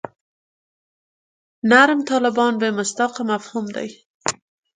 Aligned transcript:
نرم 1.69 1.99
طالبان 2.09 2.53
بې 2.61 2.69
مصداقه 2.79 3.21
مفهوم 3.31 3.65
دی. 3.75 3.89